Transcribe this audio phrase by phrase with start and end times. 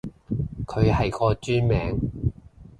[0.65, 2.33] 佢係個專名